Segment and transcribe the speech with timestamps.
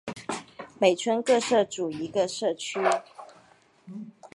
[0.79, 2.79] 每村各设组一个社区。